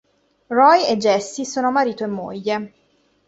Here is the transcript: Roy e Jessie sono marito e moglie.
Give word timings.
Roy 0.47 0.87
e 0.87 0.97
Jessie 0.97 1.45
sono 1.45 1.69
marito 1.69 2.03
e 2.03 2.07
moglie. 2.07 2.73